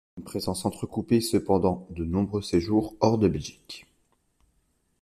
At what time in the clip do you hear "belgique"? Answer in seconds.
3.27-3.85